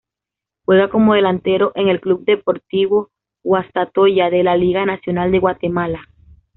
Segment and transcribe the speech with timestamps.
[0.65, 3.11] Juega como delantero en el club Deportivo
[3.43, 6.09] Guastatoya de la Liga Nacional de Guatemala.